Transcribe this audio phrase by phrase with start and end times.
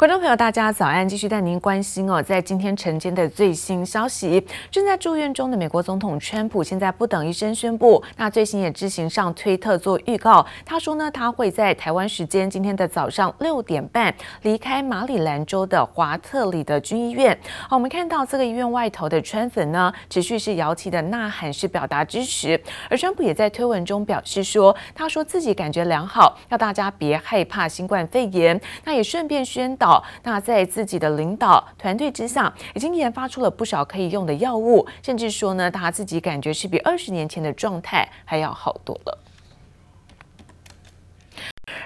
[0.00, 1.06] 观众朋友，大家早安！
[1.06, 10.46] 继续带您关心哦，在今天晨间的最新消息，正在住院中的美国总统川普，现在不等医生宣布，那最新也自行上推特做预告。
[10.64, 17.38] 他说呢，他会在台湾时间今天的早上六点半离开马里兰州的华特里的军医院。
[17.68, 22.58] 好，我们看到这个医院外头的川粉呢，持续是摇旗的呐喊，是表达支持。
[22.88, 28.58] 而川普也在推文中表示说，他说自己感觉良好，要大家别害怕新冠肺炎。
[28.86, 29.89] 那也顺便宣导。
[30.22, 39.18] 那在自己的领导团队之下，已经研发出了不少可以用的药物，甚至说呢，他自己感觉是比二十年前的状态还要好多了。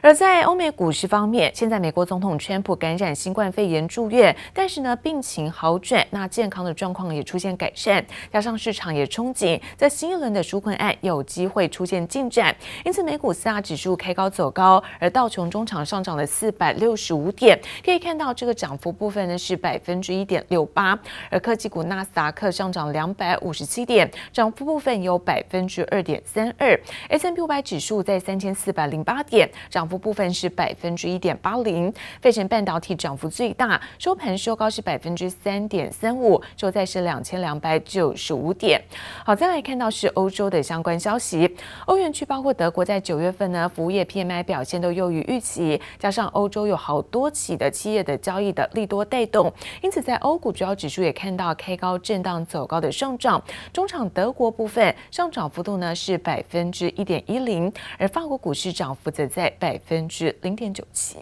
[0.05, 12.55] 而在欧美股市方面，现在美国总统川普感染新冠肺炎住院，但是呢，病情好转，那健康的状况也出现改善，加上市场也憧憬在新一轮的纾困案有机会出现进展，
[12.85, 20.99] 因此美股四大指数开高走高，而道琼中场上涨了四百六十五点，可以看到这个涨幅部分呢是百分之一点六八，
[21.31, 29.94] 而科技股纳斯达克上涨两百五十七点，涨幅部分有百分之二点三二，S&P 五百指数在三千四百零八点，涨幅。
[29.97, 38.81] 部分是百分之一点八零，费城半导体涨幅最大，收盘收高是百分之三点三五，收在是两千两百九十五点。
[39.25, 41.49] 好，再来看到是欧洲的相关消息，
[41.87, 53.43] 欧元区包括德国在九月份呢，服务业 PMI 表现都优于预期，加上欧洲有好多起的企业的交易的利多带动，因此在欧股主要指数也看到开高震荡走高的上涨。
[53.73, 61.19] 中场德国部分上涨幅度呢是百分之一点一零，而法国股市涨幅则在百分之零点九七。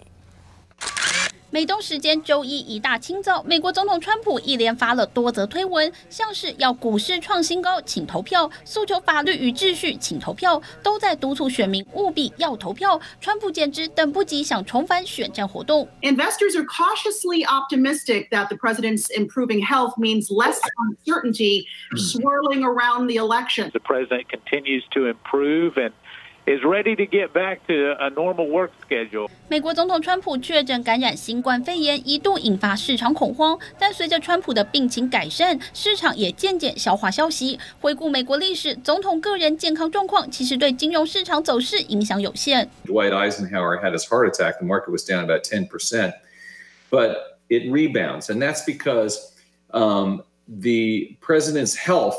[1.49, 12.99] 美东时间周一一大清早，美国总统川普一连发了多则推文，像是要股市创新高，请投票；诉求法律与秩序，请投票，都在督促选民务必要投票。
[13.21, 15.87] 川普简直等不及，想重返选战活动。
[16.01, 20.57] Investors are cautiously optimistic that the president's improving health means less
[21.05, 23.69] uncertainty swirling around the election.
[23.69, 25.91] The president continues to improve and
[26.46, 29.28] is ready to get back to a normal work schedule.
[29.48, 33.58] 美国总统川普确诊感染新冠肺炎，一度引发市场恐慌。
[33.78, 37.58] 但随着川普的病情改善，市场也渐渐消化消息。
[37.80, 42.70] 回顾美国历史，总统个人健康状况其实对金融市场走势影响有限。
[42.86, 44.58] Dwight Eisenhower had his heart attack.
[44.58, 46.12] The market was down about 10%,
[46.90, 47.14] but
[47.50, 49.18] it rebounds, and that's because
[49.72, 52.16] um, the president's health.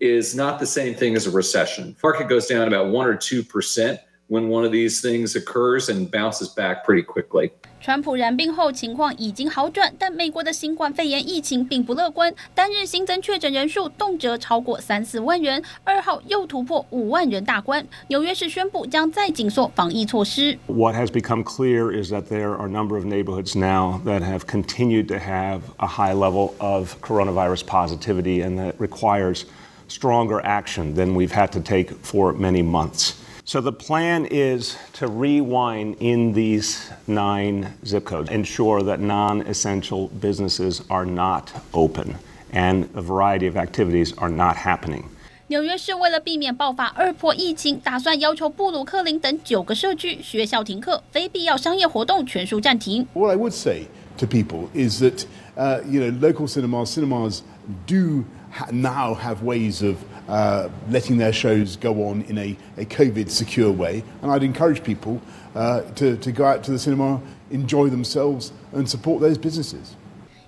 [0.00, 1.96] is not the same thing as a recession.
[2.02, 3.98] Market goes down about one or two percent
[4.28, 7.52] when one of these things occurs and bounces back pretty quickly.
[7.80, 17.86] 川普染病后情况已经好转，但美国的新冠肺炎疫情并不乐观，单日新增确诊人数动辄超过三四万人，二号又突破五万人大关。
[18.08, 20.58] 纽约市宣布将再紧缩防疫措施。
[20.66, 25.06] What has become clear is that there are a number of neighborhoods now that have continued
[25.08, 29.44] to have a high level of coronavirus positivity and that requires
[29.90, 33.14] stronger action than we've had to take for many months.
[33.44, 40.82] So the plan is to rewind in these nine zip codes, ensure that non-essential businesses
[40.90, 42.16] are not open
[42.52, 45.04] and a variety of activities are not happening.
[45.48, 53.06] 纽约市为了避免爆发二波疫情，打算要求布鲁克林等九个社区、学校停课，非必要商业活动全数暂停。
[53.14, 53.86] What I would say
[54.18, 55.24] to people is that,
[55.56, 57.42] uh, you know, local cinemas, cinemas
[57.86, 58.24] do
[58.71, 63.71] now have ways of uh, letting their shows go on in a, a COVID secure
[63.71, 64.03] way.
[64.21, 65.21] And I'd encourage people
[65.55, 69.95] uh, to, to go out to the cinema, enjoy themselves, and support those businesses.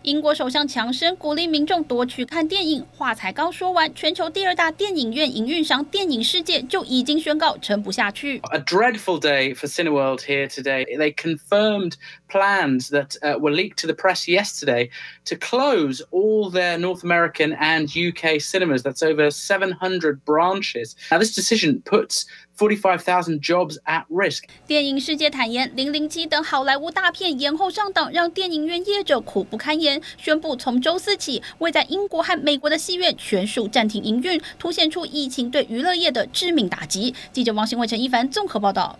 [0.03, 8.41] 英国首相强生鼓励民众多去看电影，话才刚说完，全球第二大电影院营运商电影世界就已经宣告撑不下去。
[8.53, 10.84] A dreadful day for Cineworld here today.
[10.97, 11.97] They confirmed
[12.28, 14.91] plans that uh, were leaked to the press yesterday
[15.25, 18.82] to close all their North American and UK cinemas.
[18.82, 20.94] That's over 700 branches.
[21.10, 22.26] Now, this decision puts
[22.58, 24.44] 45,000 jobs at risk.
[24.68, 30.01] 电影世界坦言，《零零七》等好莱坞大片延后上档，让电影院业者苦不堪言。
[30.18, 37.13] 宣布从周四起，未在英国和美国的戏院全数暂停营运，凸显出疫情对娱乐业的致命打击。
[37.31, 39.00] 记者王新伟、陈一凡综合报道。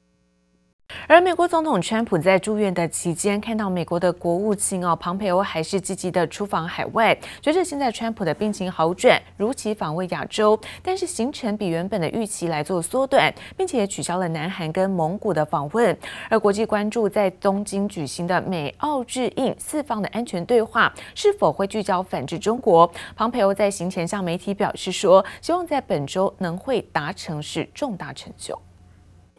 [1.08, 7.16] 而美国总统川普在住院的期间，看到美国的国务卿哦，庞培欧还是积极的出访海外。
[7.44, 15.96] 随着现在川普的病情好转，如期访问亚洲，但是行程比原本的预期来做缩短，并且取消了南韩跟蒙古的访问。
[16.30, 22.90] 而国际关注在东京举行的美澳日印四方的安全对话，是否会聚焦反制中国？
[23.16, 28.58] 庞培欧在行前向媒体表示说，希望在本周能会达成是重大成就。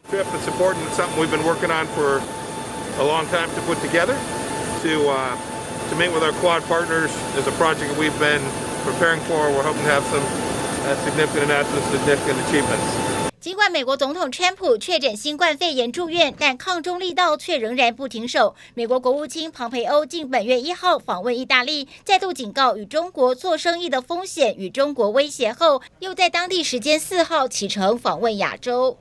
[0.09, 0.27] Trip.
[0.33, 0.85] It's important.
[0.85, 2.21] It's something we've been working on for
[3.01, 4.13] a long time to put together.
[4.81, 5.35] to uh,
[5.89, 8.41] to meet with our Quad partners is a project that we've been
[8.83, 9.49] preparing for.
[9.53, 10.25] We're hoping to have some
[10.85, 13.14] uh, significant announcements, significant achievements.
[13.45, 18.55] 尽管美国总统川普确诊新冠肺炎住院，但抗中力道却仍然不停手。
[18.73, 28.97] 美国国务卿庞培欧近本月一号访问意大利，再度警告与中国做生意的风险与中国威胁后，又在当地时间四号启程访问亚洲。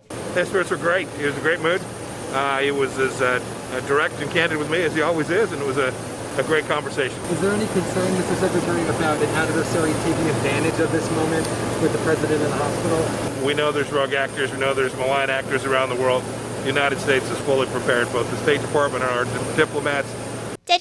[6.38, 7.16] A great conversation.
[7.30, 8.34] Is there any concern, Mr.
[8.40, 11.46] Secretary, about an adversary taking advantage of this moment
[11.80, 13.46] with the president in the hospital?
[13.46, 14.52] We know there's rogue actors.
[14.52, 16.24] We know there's malign actors around the world.
[16.62, 18.10] The United States is fully prepared.
[18.12, 19.24] Both the State Department and our
[19.56, 20.33] diplomats 在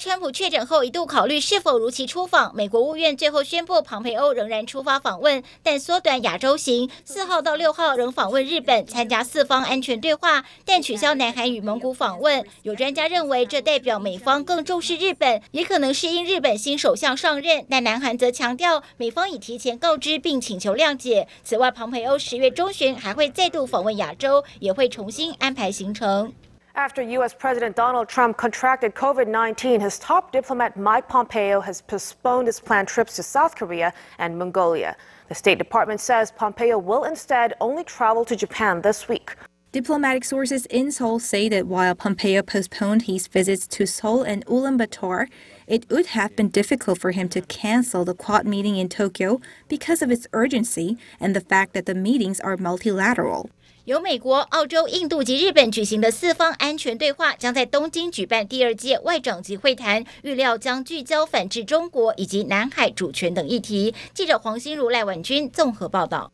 [0.04, 2.54] 川普确诊后，一度考虑是否如期出访。
[2.54, 12.44] 美国务院最后宣布，庞培欧仍然出发访问，但缩短亚洲行，四号到六号仍访问日本，参加四方安全对话，但取消南韩与蒙古访问。
[12.64, 17.64] 有专家认为，这代表美方更重视日本，也可能是因日本新首相上任。
[17.70, 21.26] 但南韩则强调，美方已提前告知并请求谅解。
[21.42, 26.34] 此外，庞培欧十月中旬还会再度访问亚洲，也会重新安排行程。
[26.76, 27.32] After U.S.
[27.32, 32.88] President Donald Trump contracted COVID 19, his top diplomat Mike Pompeo has postponed his planned
[32.88, 34.96] trips to South Korea and Mongolia.
[35.28, 39.36] The State Department says Pompeo will instead only travel to Japan this week.
[39.70, 45.28] Diplomatic sources in Seoul say that while Pompeo postponed his visits to Seoul and Ulaanbaatar,
[45.68, 50.02] it would have been difficult for him to cancel the Quad meeting in Tokyo because
[50.02, 53.48] of its urgency and the fact that the meetings are multilateral.
[53.84, 63.94] 由美国、澳洲、印度及日本举行的四方安全对话，将在东京举办第二届外长级会谈，预料将聚焦反制中国以及南海主权等议题。
[64.14, 66.33] 记者黄心如、赖婉君综合报道。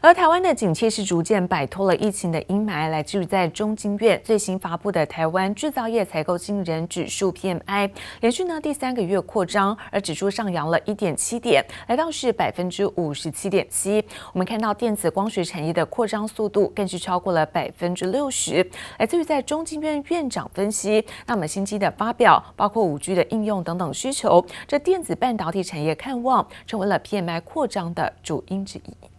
[0.00, 7.90] 而台湾的景气是逐渐摆脱了疫情的阴霾，来自于在中经院最新发布的台湾制造业采购经理人指数 PMI，
[8.20, 14.04] 连续呢第三个月扩张，而指数上扬了一点七点，来到是百分之五十七点七。
[14.32, 18.64] 我们看到电子光学产业的扩张速度更是超过了百分之六十。
[18.98, 29.17] 来自于在中经院院长分析，那么新机的发表，包括五 G 的应用等等需求，这电子半导体产业看望成为了 PMI 扩张的主因之一。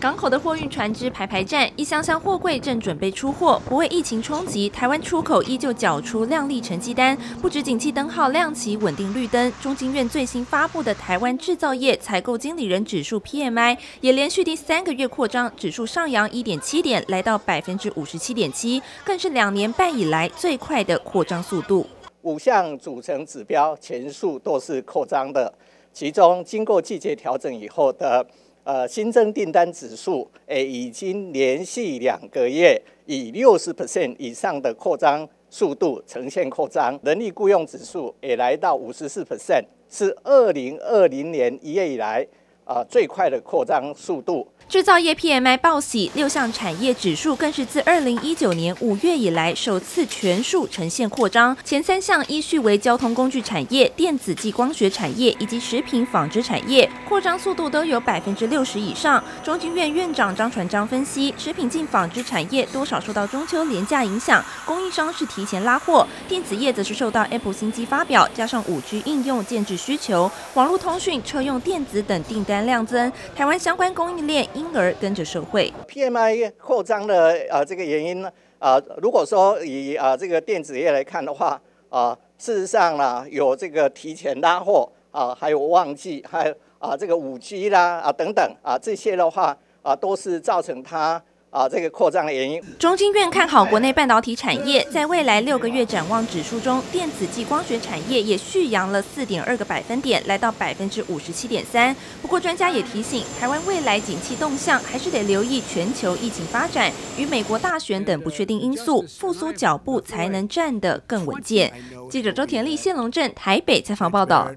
[0.00, 3.60] 港口的货运船只排排站，一箱箱货柜正准备出货。
[3.68, 7.18] 不为疫情冲击，台湾出口依旧缴出亮丽成绩单。
[7.42, 9.52] 不止景气灯号亮起，稳定绿灯。
[9.60, 21.84] 中经院最新发布的台湾制造业采购经理人指数 PMI 也连续第三个月扩张，指数上扬一点七点，来到百分之五十七点七，更是两年半以来最快的扩张速度。
[22.22, 25.52] 五项组成指标全数都是扩张的，
[25.92, 28.26] 其中经过季节调整以后的。
[28.64, 42.26] 呃，新增订单指数诶，已经连续两个月以六十 percent 以上的扩张速度呈现扩张，人力雇佣指数也来到五十四 percent，是二零二零年一月以来
[42.68, 44.46] 啊最快的扩张速度。
[44.68, 51.56] 制造业 PMI 报喜，六项产业指数更是自二零一九年五月以来首次全数呈现扩张。
[51.64, 59.24] 前三项依序为交通工具产业、电子及光学产业以及食品纺织产业，扩张速度都有百分之六十以上。
[59.42, 74.46] 中经院院长张传章分析，食品及纺织产业多少受到中秋连假影响，供应商是提前拉货；电子业则是受到 Apple 新机发表，加上五 G 应用建置需求，网络通讯、车用电子等订单量增，台湾相关供应链。
[74.54, 75.72] 因而跟着受惠。
[75.88, 91.22] PMI 扩张的啊这个原因呢啊，如果说以啊这个电子业来看的话啊，事实上呢有这个提前拉货啊，还有旺季，还有啊这个五 G 啦啊等等啊这些的话啊都是造成它。
[91.50, 92.62] 啊，这个扩张的原因。
[92.78, 101.96] 中经院看好国内半导体产业，在未来六个月展望指数中，电子及光学产业也续扬了四点二个百分点，来到百分之五十七点三。
[102.20, 111.72] 不过，专家也提醒，台湾未来景气动向还是得留意全球疫情发展与美国大选等不确定因素，复苏脚步才能站得更稳健。
[112.10, 114.50] 记者周田丽、谢龙镇台北采访报道。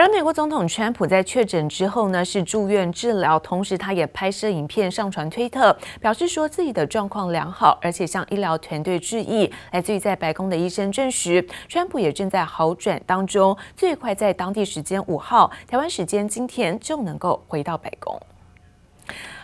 [0.00, 9.52] 而美国总统川普在确诊之后呢，是住院治疗，同时他也拍摄影片上传推特，表示说自己的状况良好，而且向医疗团队致意。
[9.72, 18.18] 来自于在白宫的医生证实，川普也正在好转当中，最快在当地时间五号，台湾时间今天就能够回到白宫。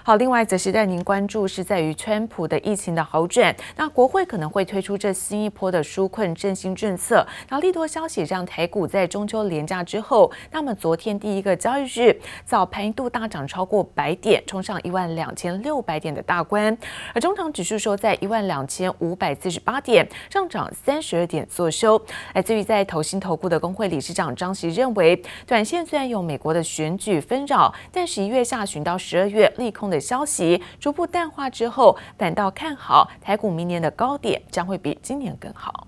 [0.06, 7.26] 好，另外则是带您关注是在于川普的疫情的好转，那国会可能会推出这新一波的纾困振兴政策。
[7.48, 16.78] 那利多消息让台股在中秋连假之后，那么昨天第一个交易日早盘一度大涨超过百点，冲上一万两千六百点的大关，
[17.12, 22.00] 而中场指数收在一万两千五百四十八点，上涨三十二点作收。
[22.34, 29.95] 来自于在投信投顾的工会理事长张锡认为，短线虽然有美国的选举纷扰，但十一月下旬到十二月利空的。
[30.00, 35.86] 消息逐步淡化之后，反倒看好台股明年的高点将会比今年更好。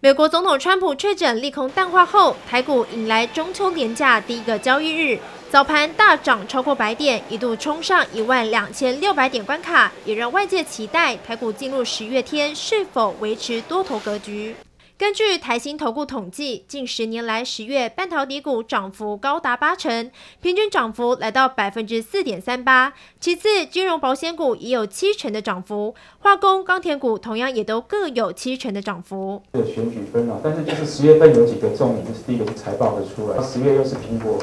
[0.00, 5.18] 美国总统川普确诊利空淡化后，台股迎来中秋连假第一个交易日，
[5.50, 14.54] 早盘大涨超过百点，一度冲上一万两千六百点关卡，也让外界期待台股进入十月天是否维持多头格局。
[14.98, 20.10] 根据台新投顾统计，近十年来十月半导体股涨幅高达八成，
[20.40, 22.94] 平均涨幅来到百分之四点三八。
[23.20, 29.42] 其次，金融保险股也有七成的涨幅，化工、钢铁股同样也都各有七成的涨幅。
[29.52, 34.38] 这个选举纷扰，但是就是十月份有几个重点，就是第一个是财报的出来，十月又是苹果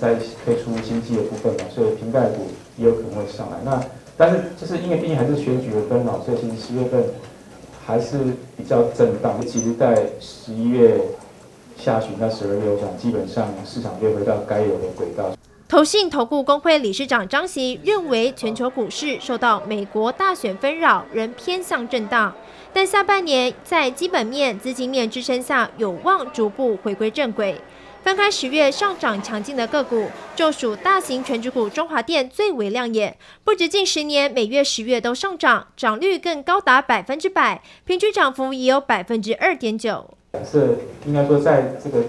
[0.00, 0.14] 在
[0.44, 3.58] 推出新机的部分嘛，所以苹概股也有可能会上来。
[3.64, 3.84] 那
[4.16, 7.02] 但是就是因为毕竟还是选举的纷扰，所以其实十月份。
[7.88, 8.18] 还是
[8.54, 9.40] 比较震荡。
[9.46, 11.00] 其实，在十一月
[11.78, 15.34] 下旬到十二月，我想基本上市场就回到该有的轨道。
[15.66, 22.34] 投信投顾公会理事长张席认为，全球股市受到美国大选纷扰，仍偏向震荡，
[22.72, 27.60] 但下半年在基本面、资金面支撑下，有望逐步回归正轨。
[28.04, 30.06] 翻开十月上涨强劲的个股，
[30.36, 40.08] 就属大型权值股中华电最为亮眼，不止近十年每月十月都上涨，涨率更高达百分之百，平均涨幅也有百分之二点九。
[40.32, 42.04] 假设应该说，在这个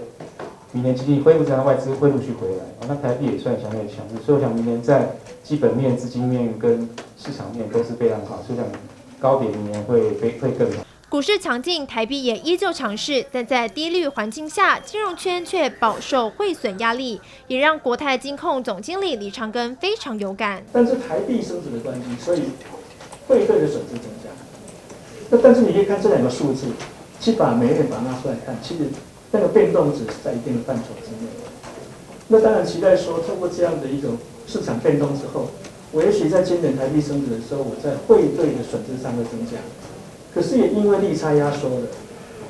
[0.72, 5.10] 明年经济恢复之后，外资会陆续回来，那台币也算相对强势，所以我想明年在
[5.44, 6.88] 基本面、资金面跟
[7.18, 8.66] 市场面都是非常好，所以想
[9.20, 10.86] 高点明年会会会更好。
[11.10, 20.64] 股市强劲，台币也依旧强势，但在低利率环境下，金融圈却饱受汇损压力，也让国泰金控总经理李长根非常有感。
[20.72, 22.42] 但是台币升值的关系，所以
[23.28, 24.30] 汇兑的损失增加。
[25.32, 26.68] 那但是你可以看这两个数字，
[27.20, 28.86] 去把每一点把它拿出来看，其实
[29.32, 31.32] 那个变动只是在一定的范畴之内。
[32.28, 35.50] 那当然期待说，透过这样的一种市场变动之后，
[35.92, 39.58] 我也许在今年台币升值的时候，我在汇兑的损失上会增加。
[40.34, 41.88] 可是也因为利差压缩了，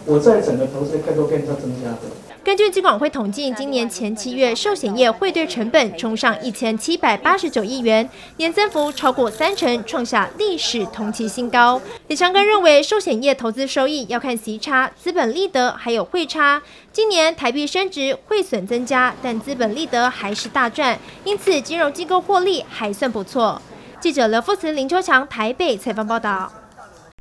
[0.10, 2.00] 我在整个投资开拓变差增加的。
[2.44, 11.80] 根据金管会统计，今年前七月寿险业汇兑成本冲上一千七百八十九亿元，年增幅超过三成，创下历史同期新高。
[12.08, 16.60] 李长庚认为，寿险业投资收益要看息差、资本利得还有汇差。
[16.92, 23.62] 今年台币升值，汇损增加，但资本利得还是大赚，因此金融机构获利还算不错。
[24.00, 26.52] 记者刘富慈、林秋强台北采访报道。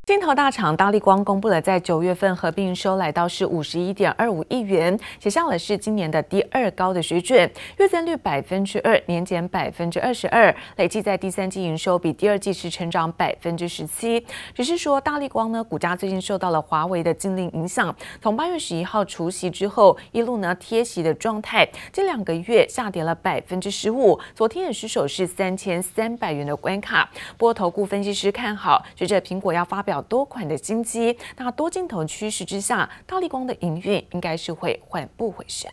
[0.08, 7.38] 镜头大厂大立光公布了在九月份合并营收来到是五十一点二五亿元，写下了是今年的第二高的水准，
[7.76, 14.24] 月增率百分之二，年减百分之二十二，累计在第三季营收比第二季是成长百分之十七。
[14.54, 27.06] 只是说大立光呢，股价最近受到了华为的禁令影响，从八月十一号除夕之后，一路呢贴息的状态，近两个月下跌了百分之十五，昨天也失守是三千三百元的关卡。
[27.36, 29.97] 不过投顾分析师看好，随着苹果要发表。
[30.02, 35.70] 多款的新机，那多镜头趋势之下，大力光的营运应该是会缓步回升。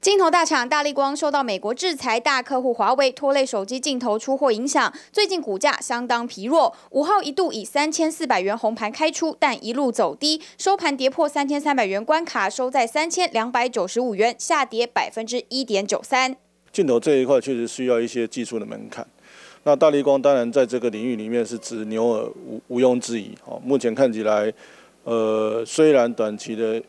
[0.00, 6.76] 镜头大厂大力光受到美国制裁，大客户华为拖累手机镜头出货影响，最近股价相当疲弱。
[6.90, 16.36] 五号一度以三千四百元红盘开出，但一路走低，收盘跌破三千三百元关卡，收在三千两百九十五元，下跌百分之一点九三。
[16.70, 19.06] 镜头这一块确实需要一些技术的门槛。
[19.64, 23.32] 那大立光当然在这个领域里面是指牛耳，毋毋庸置疑。
[23.44, 24.52] 哦，目前看起来，
[25.02, 26.82] 呃，虽然短期的。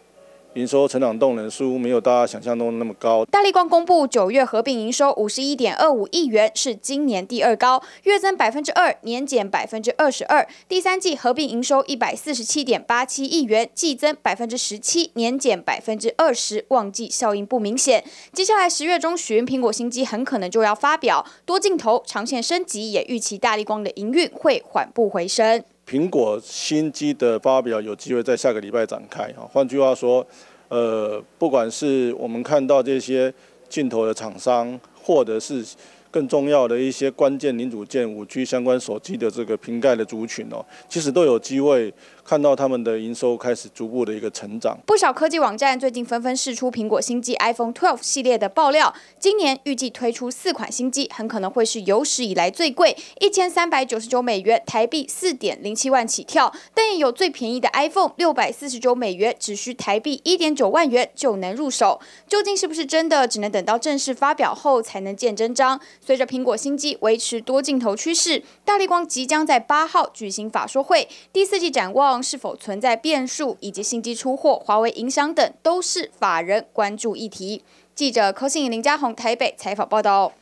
[0.55, 3.25] 营收成长动能似乎没有大家想象中那么高。
[3.25, 10.47] 大力光公布九月合并营收五十一点二五亿元，是今年第二高，月增百分之二，年减百分之二十二。
[10.69, 18.05] 第三季合并营收一百四十七点八七亿元，季增百分之十七，年减百分之二十，旺季效应不明显。
[18.31, 25.61] 接下来十月中旬，苹果新机很可能就要发表，多镜头长线升级，也预期大力光的营运会缓步回升。
[25.87, 29.45] 苹果新机的发表有机会在下个礼拜展开啊。
[29.51, 30.25] 换句话说，
[30.67, 33.31] 呃，不管是我们看到这些
[33.69, 35.63] 镜头的厂商，或者是
[36.09, 41.93] 更重要的一些关键零组件、五 G 相关手机的这个瓶盖的族群哦，其实都有机会
[42.27, 44.75] 看到他们的营收开始逐步的一个成长。
[44.87, 56.51] 不少科技网站最近纷纷释出苹果新机 iPhone 12系列的爆料，今年预计推出四款新机，很可能会是有史以来最贵，一千三百九十九美元，台币四点零七万起跳。
[56.73, 62.01] 但也有最便宜的 iPhone，六百四十九美元，只需台币一点九万元就能入手。
[62.27, 65.79] 究竟是不是真的，只能等到正式发表后才能见真章。
[66.03, 77.63] 随着苹果新机维持多镜头趋势，大力光即将在八号举行法说会，第四季展望是否存在变数，以及新机出货、华为影响等，都是法人关注议题。
[77.93, 80.33] 记者柯信林嘉宏台北采访报道。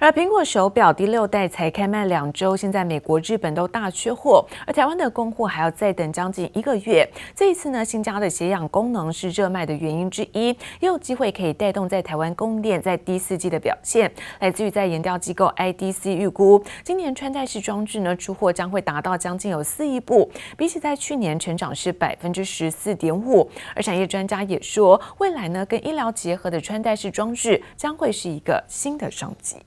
[0.00, 7.06] 而苹果手表第六代才开卖两周，现在美国、日本都大缺货，而台湾的供货还要再等将近一个月。
[7.36, 14.10] 这一次呢，新加的血氧功能是热卖的原因之一，也有机会可以带动在台湾供应链在第四季的表现。
[14.38, 23.46] 来自于在研调机构 IDC 预估，今年穿戴式装置呢出货将会达到将近有四亿部，比起在去年成长是百分之十四点五。
[23.76, 29.58] 而产业专家也说，未来呢跟医疗结合的穿戴式装置将会是一个新的商机。